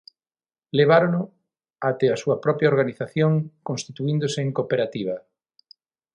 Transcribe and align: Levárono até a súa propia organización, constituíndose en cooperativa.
Levárono 0.77 1.21
até 1.89 2.07
a 2.11 2.19
súa 2.21 2.37
propia 2.45 2.71
organización, 2.73 3.31
constituíndose 3.69 4.39
en 4.45 4.49
cooperativa. 4.57 5.15